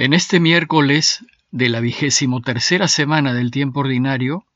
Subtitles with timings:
[0.00, 4.46] En este miércoles de la vigésimo tercera semana del tiempo ordinario,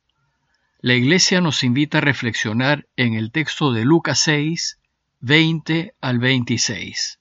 [0.80, 4.78] la Iglesia nos invita a reflexionar en el texto de Lucas 6,
[5.20, 7.18] 20 al 26.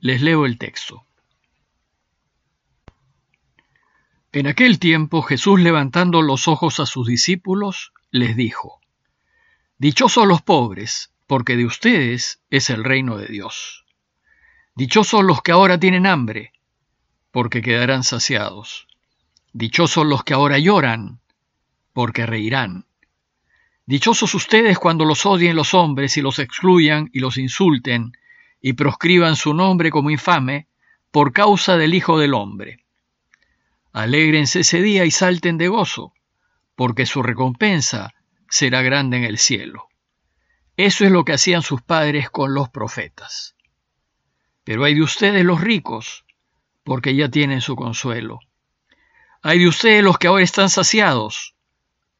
[0.00, 1.04] Les leo el texto.
[4.32, 8.80] En aquel tiempo Jesús levantando los ojos a sus discípulos, les dijo,
[9.76, 13.84] Dichosos los pobres, porque de ustedes es el reino de Dios.
[14.74, 16.54] Dichosos los que ahora tienen hambre,
[17.36, 18.88] porque quedarán saciados.
[19.52, 21.20] Dichosos los que ahora lloran,
[21.92, 22.86] porque reirán.
[23.84, 28.12] Dichosos ustedes cuando los odien los hombres y los excluyan y los insulten
[28.62, 30.66] y proscriban su nombre como infame
[31.10, 32.86] por causa del Hijo del Hombre.
[33.92, 36.14] Alégrense ese día y salten de gozo,
[36.74, 38.14] porque su recompensa
[38.48, 39.88] será grande en el cielo.
[40.78, 43.56] Eso es lo que hacían sus padres con los profetas.
[44.64, 46.24] Pero hay de ustedes los ricos,
[46.86, 48.38] porque ya tienen su consuelo.
[49.42, 51.56] Hay de ustedes los que ahora están saciados,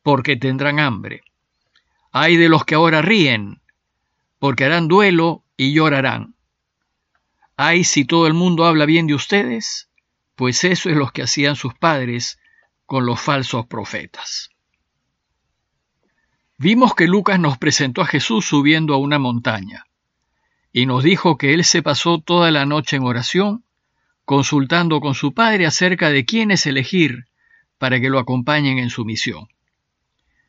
[0.02, 1.22] porque tendrán hambre.
[2.10, 3.62] Hay de los que ahora ríen,
[4.40, 6.34] porque harán duelo y llorarán.
[7.56, 9.88] Hay si todo el mundo habla bien de ustedes,
[10.34, 12.40] pues eso es lo que hacían sus padres
[12.86, 14.50] con los falsos profetas.
[16.58, 19.86] Vimos que Lucas nos presentó a Jesús subiendo a una montaña
[20.72, 23.65] y nos dijo que él se pasó toda la noche en oración
[24.26, 27.26] consultando con su padre acerca de quiénes elegir
[27.78, 29.48] para que lo acompañen en su misión,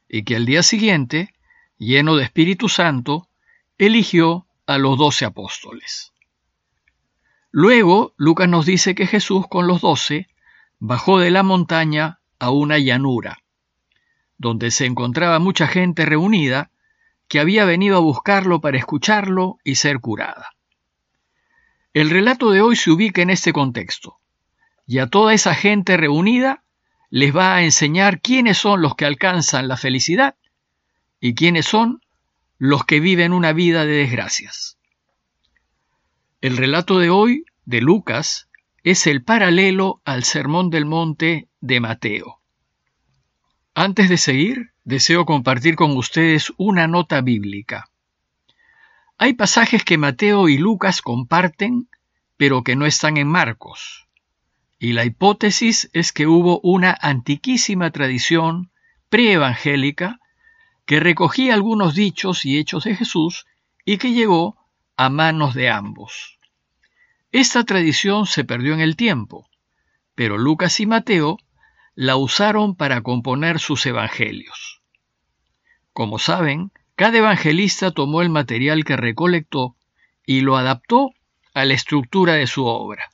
[0.09, 1.33] y que al día siguiente,
[1.77, 3.29] lleno de Espíritu Santo,
[3.77, 6.11] eligió a los doce apóstoles.
[7.51, 10.27] Luego, Lucas nos dice que Jesús con los doce
[10.79, 13.43] bajó de la montaña a una llanura,
[14.39, 16.71] donde se encontraba mucha gente reunida
[17.27, 20.56] que había venido a buscarlo para escucharlo y ser curada.
[21.93, 24.19] El relato de hoy se ubica en este contexto,
[24.85, 26.63] y a toda esa gente reunida
[27.09, 30.35] les va a enseñar quiénes son los que alcanzan la felicidad
[31.19, 32.01] y quiénes son
[32.57, 34.77] los que viven una vida de desgracias.
[36.41, 38.47] El relato de hoy, de Lucas,
[38.83, 42.41] es el paralelo al Sermón del Monte de Mateo.
[43.73, 47.89] Antes de seguir, deseo compartir con ustedes una nota bíblica.
[49.19, 51.89] Hay pasajes que Mateo y Lucas comparten,
[52.37, 54.07] pero que no están en Marcos.
[54.77, 58.71] Y la hipótesis es que hubo una antiquísima tradición
[59.09, 60.19] preevangélica
[60.85, 63.47] que recogía algunos dichos y hechos de Jesús
[63.85, 64.55] y que llegó
[64.97, 66.39] a manos de ambos.
[67.31, 69.49] Esta tradición se perdió en el tiempo,
[70.13, 71.39] pero Lucas y Mateo
[71.95, 74.81] la usaron para componer sus evangelios.
[75.91, 79.75] Como saben, cada evangelista tomó el material que recolectó
[80.25, 81.11] y lo adaptó
[81.53, 83.11] a la estructura de su obra.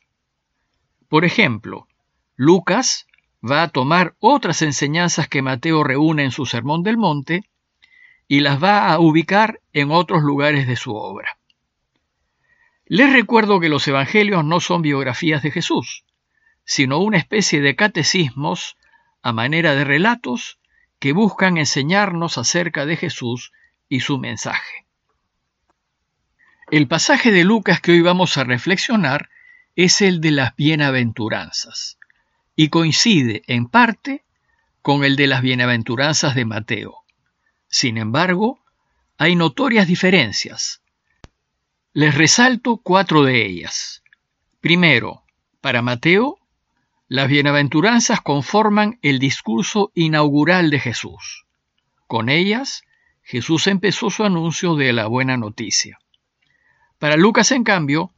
[1.09, 1.89] Por ejemplo,
[2.37, 3.07] Lucas
[3.43, 7.43] va a tomar otras enseñanzas que Mateo reúne en su Sermón del Monte
[8.25, 11.37] y las va a ubicar en otros lugares de su obra.
[12.85, 16.05] Les recuerdo que los evangelios no son biografías de Jesús,
[16.63, 18.77] sino una especie de catecismos
[19.21, 20.57] a manera de relatos
[20.99, 23.51] que buscan enseñarnos acerca de Jesús
[23.93, 24.87] y su mensaje.
[26.71, 29.29] El pasaje de Lucas que hoy vamos a reflexionar
[29.75, 31.99] es el de las bienaventuranzas
[32.55, 34.23] y coincide en parte
[34.81, 37.03] con el de las bienaventuranzas de Mateo.
[37.67, 38.63] Sin embargo,
[39.19, 40.81] hay notorias diferencias.
[41.93, 44.01] Les resalto cuatro de ellas.
[44.59, 45.21] Primero,
[45.61, 46.39] para Mateo,
[47.07, 51.45] las bienaventuranzas conforman el discurso inaugural de Jesús.
[52.07, 52.83] Con ellas,
[53.23, 55.99] Jesús empezó su anuncio de la buena noticia.
[56.99, 58.13] Para Lucas, en cambio,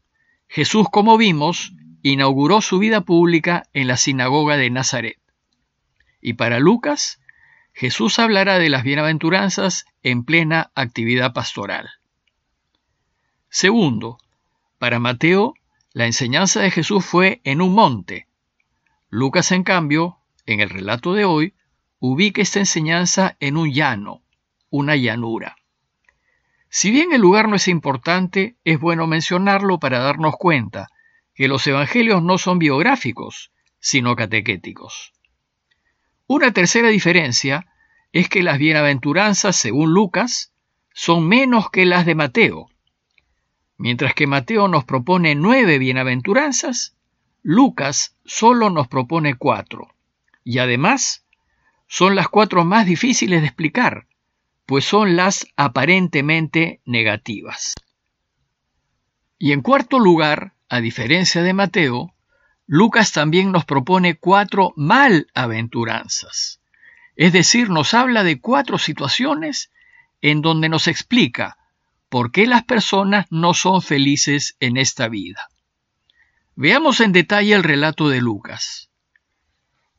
[0.48, 5.20] Jesús, como vimos, inauguró su vida pública en la sinagoga de Nazaret.
[6.22, 7.20] Y para Lucas,
[7.74, 11.90] Jesús hablará de las bienaventuranzas en plena actividad pastoral.
[13.50, 14.18] Segundo,
[14.80, 15.54] para Mateo,
[15.94, 18.28] la enseñanza de Jesús fue en un monte.
[19.10, 21.54] Lucas, en cambio, en el relato de hoy,
[22.00, 24.22] ubica esta enseñanza en un llano,
[24.70, 25.56] una llanura.
[26.70, 30.90] Si bien el lugar no es importante, es bueno mencionarlo para darnos cuenta
[31.34, 35.14] que los evangelios no son biográficos, sino catequéticos.
[36.28, 37.68] Una tercera diferencia
[38.12, 40.54] es que las bienaventuranzas, según Lucas,
[40.94, 42.70] son menos que las de Mateo.
[43.78, 46.96] Mientras que Mateo nos propone nueve bienaventuranzas,
[47.44, 49.94] Lucas solo nos propone cuatro.
[50.44, 51.26] Y además,
[51.88, 54.08] son las cuatro más difíciles de explicar,
[54.66, 57.74] pues son las aparentemente negativas.
[59.38, 62.14] Y en cuarto lugar, a diferencia de Mateo,
[62.68, 66.62] Lucas también nos propone cuatro malaventuranzas.
[67.16, 69.72] Es decir, nos habla de cuatro situaciones
[70.22, 71.58] en donde nos explica
[72.10, 75.50] por qué las personas no son felices en esta vida.
[76.56, 78.90] Veamos en detalle el relato de Lucas.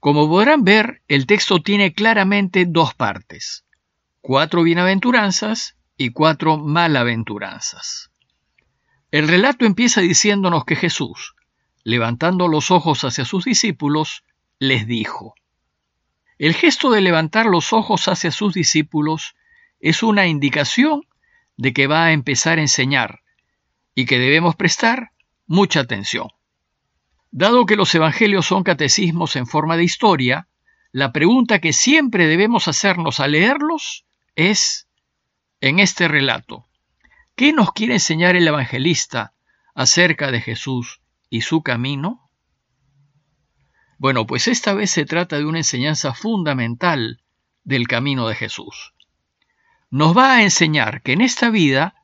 [0.00, 3.65] Como podrán ver, el texto tiene claramente dos partes,
[4.26, 8.10] cuatro bienaventuranzas y cuatro malaventuranzas.
[9.12, 11.36] El relato empieza diciéndonos que Jesús,
[11.84, 14.24] levantando los ojos hacia sus discípulos,
[14.58, 15.36] les dijo.
[16.38, 19.36] El gesto de levantar los ojos hacia sus discípulos
[19.78, 21.02] es una indicación
[21.56, 23.20] de que va a empezar a enseñar
[23.94, 25.12] y que debemos prestar
[25.46, 26.30] mucha atención.
[27.30, 30.48] Dado que los evangelios son catecismos en forma de historia,
[30.90, 34.05] la pregunta que siempre debemos hacernos al leerlos
[34.36, 34.86] es,
[35.60, 36.68] en este relato,
[37.34, 39.34] ¿qué nos quiere enseñar el evangelista
[39.74, 41.00] acerca de Jesús
[41.30, 42.30] y su camino?
[43.98, 47.22] Bueno, pues esta vez se trata de una enseñanza fundamental
[47.64, 48.92] del camino de Jesús.
[49.90, 51.94] Nos va a enseñar que en esta vida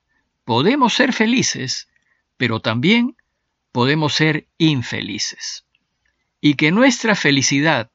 [0.45, 1.89] podemos ser felices,
[2.39, 3.17] pero también
[3.73, 5.67] podemos ser infelices.
[6.41, 7.91] Y que nuestra felicidad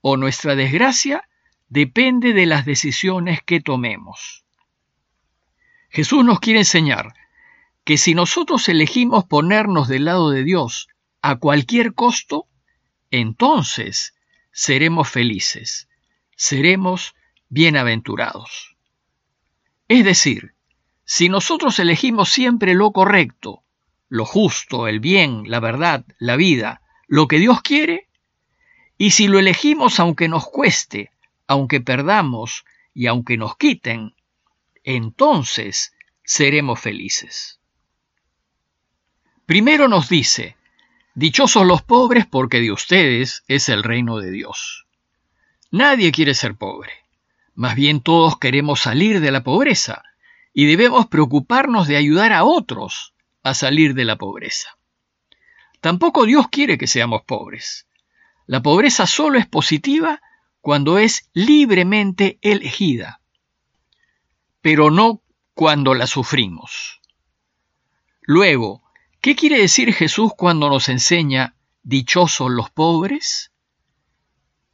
[0.00, 1.28] o nuestra desgracia
[1.70, 4.44] depende de las decisiones que tomemos.
[5.88, 7.14] Jesús nos quiere enseñar
[7.84, 10.88] que si nosotros elegimos ponernos del lado de Dios
[11.22, 12.46] a cualquier costo,
[13.10, 14.14] entonces
[14.52, 15.88] seremos felices,
[16.36, 17.14] seremos
[17.48, 18.76] bienaventurados.
[19.88, 20.54] Es decir,
[21.04, 23.62] si nosotros elegimos siempre lo correcto,
[24.08, 28.08] lo justo, el bien, la verdad, la vida, lo que Dios quiere,
[28.98, 31.10] y si lo elegimos aunque nos cueste,
[31.50, 32.64] aunque perdamos
[32.94, 34.14] y aunque nos quiten,
[34.84, 35.92] entonces
[36.22, 37.58] seremos felices.
[39.46, 40.56] Primero nos dice,
[41.16, 44.86] Dichosos los pobres porque de ustedes es el reino de Dios.
[45.72, 46.92] Nadie quiere ser pobre.
[47.56, 50.04] Más bien todos queremos salir de la pobreza
[50.54, 53.12] y debemos preocuparnos de ayudar a otros
[53.42, 54.78] a salir de la pobreza.
[55.80, 57.88] Tampoco Dios quiere que seamos pobres.
[58.46, 60.22] La pobreza solo es positiva
[60.60, 63.20] cuando es libremente elegida,
[64.60, 65.22] pero no
[65.54, 67.00] cuando la sufrimos.
[68.22, 68.82] Luego,
[69.20, 73.52] ¿Qué quiere decir Jesús cuando nos enseña dichosos los pobres?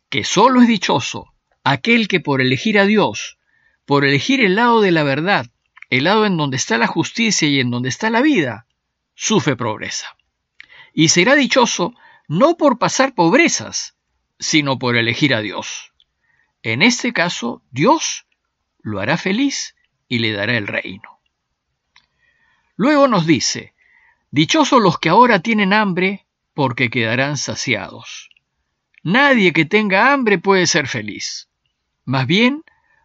[0.09, 1.35] Que solo es dichoso
[1.65, 3.39] aquel que por elegir a Dios,
[3.87, 5.51] por elegir el lado de la verdad,
[5.91, 8.69] el lado en donde está la justicia y en donde está la vida,
[9.17, 10.17] sufre pobreza.
[10.93, 11.93] Y será dichoso
[12.29, 13.96] no por pasar pobrezas,
[14.39, 15.93] sino por elegir a Dios.
[16.63, 18.27] En este caso, Dios
[18.81, 19.77] lo hará feliz
[20.09, 21.21] y le dará el reino.
[22.77, 23.75] Luego nos dice,
[24.31, 28.31] Dichosos los que ahora tienen hambre, porque quedarán saciados.
[29.03, 31.49] Nadie que tenga hambre puede ser feliz.
[32.05, 32.65] Más bien,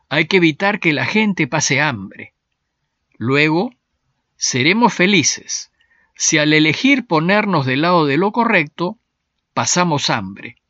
[0.10, 2.34] hay que evitar que la gente pase hambre.
[3.18, 3.74] Luego,
[4.36, 5.72] seremos felices
[6.16, 9.00] si al elegir ponernos del lado de lo correcto,
[9.56, 10.61] pasamos hambre.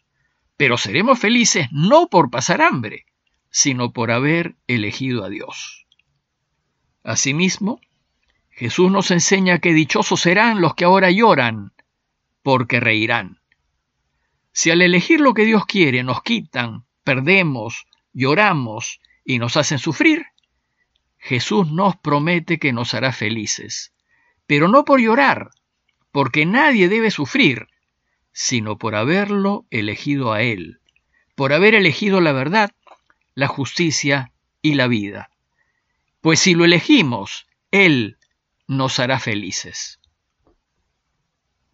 [0.61, 3.07] Pero seremos felices no por pasar hambre,
[3.49, 5.87] sino por haber elegido a Dios.
[7.03, 7.81] Asimismo,
[8.51, 11.73] Jesús nos enseña que dichosos serán los que ahora lloran,
[12.43, 13.39] porque reirán.
[14.51, 20.27] Si al elegir lo que Dios quiere nos quitan, perdemos, lloramos y nos hacen sufrir,
[21.17, 23.95] Jesús nos promete que nos hará felices,
[24.45, 25.49] pero no por llorar,
[26.11, 27.67] porque nadie debe sufrir,
[28.31, 30.79] sino por haberlo elegido a Él,
[31.35, 32.71] por haber elegido la verdad,
[33.35, 35.29] la justicia y la vida.
[36.21, 38.17] Pues si lo elegimos, Él
[38.67, 39.99] nos hará felices.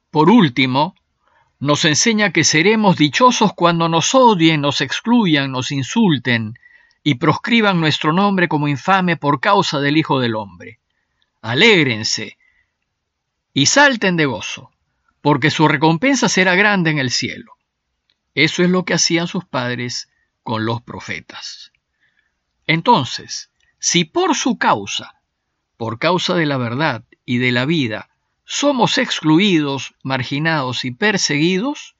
[0.09, 0.95] Por último,
[1.59, 6.57] nos enseña que seremos dichosos cuando nos odien, nos excluyan, nos insulten
[7.03, 10.79] y proscriban nuestro nombre como infame por causa del Hijo del Hombre.
[11.41, 12.37] Alégrense
[13.53, 14.71] y salten de gozo,
[15.21, 17.53] porque su recompensa será grande en el cielo.
[18.33, 20.09] Eso es lo que hacían sus padres
[20.43, 21.71] con los profetas.
[22.65, 25.17] Entonces, si por su causa
[25.77, 28.09] por causa de la verdad y de la vida,
[28.43, 31.95] somos excluidos, marginados y perseguidos,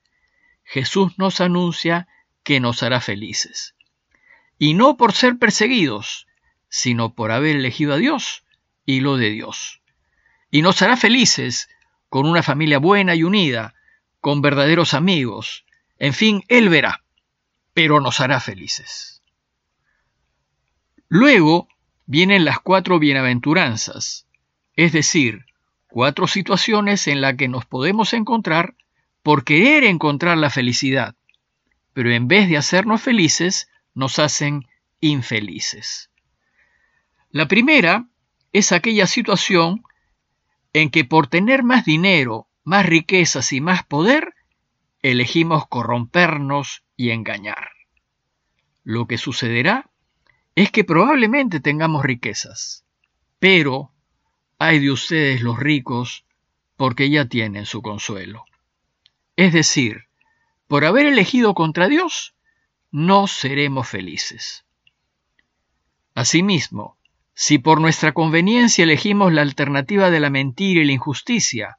[0.64, 2.08] Jesús nos anuncia
[2.44, 3.76] que nos hará felices.
[4.58, 6.28] Y no por ser perseguidos,
[6.70, 8.44] sino por haber elegido a Dios
[8.86, 9.82] y lo de Dios.
[10.50, 11.70] Y nos hará felices
[12.10, 13.74] con una familia buena y unida,
[14.20, 15.66] con verdaderos amigos.
[15.98, 17.04] En fin, Él verá,
[17.74, 19.22] pero nos hará felices.
[21.10, 21.68] Luego
[22.06, 24.28] vienen las cuatro bienaventuranzas,
[24.74, 25.46] es decir,
[25.88, 28.76] cuatro situaciones en las que nos podemos encontrar
[29.24, 31.16] por querer encontrar la felicidad,
[31.94, 34.68] pero en vez de hacernos felices, nos hacen
[35.00, 36.12] infelices.
[37.32, 38.08] La primera
[38.54, 39.84] es aquella situación
[40.74, 44.34] en que por tener más dinero, más riquezas y más poder,
[45.02, 47.70] elegimos corrompernos y engañar.
[48.84, 49.90] Lo que sucederá
[50.56, 52.86] es que probablemente tengamos riquezas,
[53.40, 53.92] pero
[54.60, 56.26] hay de ustedes los ricos
[56.76, 58.46] porque ya tienen su consuelo.
[59.36, 60.06] Es decir,
[60.68, 62.36] por haber elegido contra Dios,
[62.92, 64.66] no seremos felices.
[66.16, 66.97] Asimismo,
[67.40, 71.78] si por nuestra conveniencia elegimos la alternativa de la mentira y la injusticia,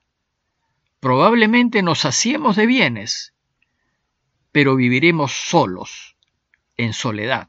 [1.00, 3.34] probablemente nos saciemos de bienes,
[4.52, 6.14] pero viviremos solos,
[6.76, 7.48] en soledad,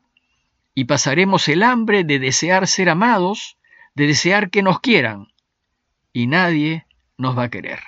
[0.74, 3.60] y pasaremos el hambre de desear ser amados,
[3.94, 5.28] de desear que nos quieran,
[6.12, 7.84] y nadie nos va a querer.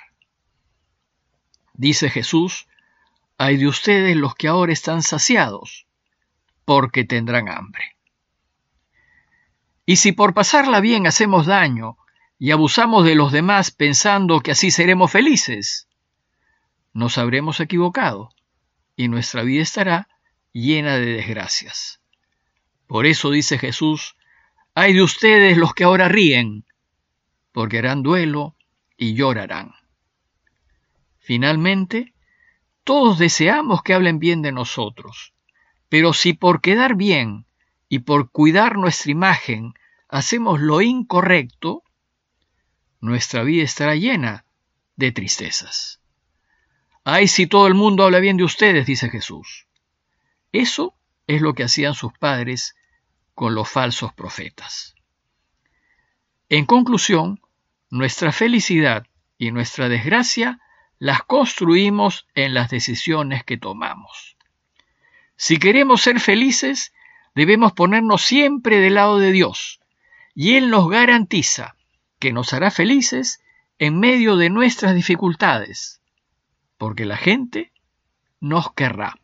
[1.72, 2.68] Dice Jesús,
[3.38, 5.88] hay de ustedes los que ahora están saciados,
[6.64, 7.91] porque tendrán hambre.
[9.84, 11.96] Y si por pasarla bien hacemos daño
[12.38, 15.88] y abusamos de los demás pensando que así seremos felices,
[16.92, 18.30] nos habremos equivocado
[18.96, 20.08] y nuestra vida estará
[20.52, 22.00] llena de desgracias.
[22.86, 24.16] Por eso dice Jesús,
[24.74, 26.64] hay de ustedes los que ahora ríen,
[27.52, 28.56] porque harán duelo
[28.96, 29.72] y llorarán.
[31.18, 32.14] Finalmente,
[32.84, 35.34] todos deseamos que hablen bien de nosotros,
[35.88, 37.46] pero si por quedar bien
[37.92, 39.74] y por cuidar nuestra imagen
[40.08, 41.82] hacemos lo incorrecto,
[43.02, 44.46] nuestra vida estará llena
[44.96, 46.00] de tristezas.
[47.04, 49.66] Ay, si todo el mundo habla bien de ustedes, dice Jesús.
[50.52, 50.94] Eso
[51.26, 52.76] es lo que hacían sus padres
[53.34, 54.94] con los falsos profetas.
[56.48, 57.42] En conclusión,
[57.90, 59.06] nuestra felicidad
[59.36, 60.60] y nuestra desgracia
[60.98, 64.38] las construimos en las decisiones que tomamos.
[65.36, 66.94] Si queremos ser felices,
[67.34, 69.80] debemos ponernos siempre del lado de Dios,
[70.34, 71.76] y Él nos garantiza
[72.18, 73.42] que nos hará felices
[73.78, 76.00] en medio de nuestras dificultades,
[76.78, 77.72] porque la gente
[78.40, 79.18] nos querrá.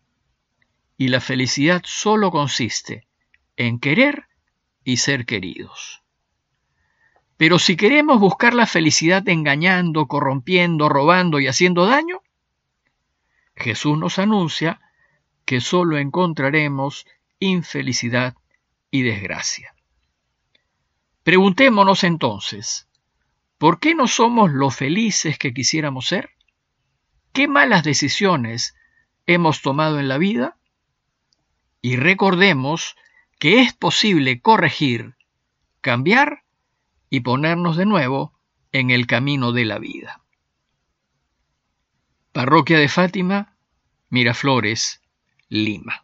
[0.97, 3.07] Y la felicidad solo consiste
[3.57, 4.27] en querer
[4.83, 6.03] y ser queridos.
[7.37, 12.21] Pero si queremos buscar la felicidad engañando, corrompiendo, robando y haciendo daño,
[13.55, 14.81] Jesús nos anuncia
[15.45, 17.07] que solo encontraremos
[17.41, 18.35] infelicidad
[18.91, 19.75] y desgracia.
[21.23, 22.89] Preguntémonos entonces,
[23.59, 26.31] ¿por qué no somos lo felices que quisiéramos ser?
[27.33, 28.75] ¿Qué malas decisiones
[29.27, 30.57] hemos tomado en la vida?
[31.83, 32.97] Y recordemos
[33.39, 35.17] que es posible corregir,
[35.81, 36.45] cambiar
[37.11, 38.33] y ponernos de nuevo
[38.73, 40.23] en el camino de la vida.
[42.33, 43.57] Parroquia de Fátima,
[44.11, 45.03] Miraflores,
[45.49, 46.03] Lima.